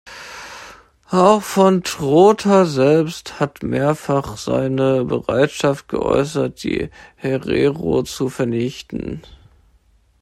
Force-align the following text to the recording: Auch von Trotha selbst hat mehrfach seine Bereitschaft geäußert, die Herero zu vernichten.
Auch 1.11 1.43
von 1.43 1.83
Trotha 1.83 2.65
selbst 2.65 3.39
hat 3.39 3.61
mehrfach 3.61 4.35
seine 4.35 5.05
Bereitschaft 5.05 5.89
geäußert, 5.89 6.63
die 6.63 6.89
Herero 7.17 8.01
zu 8.01 8.27
vernichten. 8.27 9.21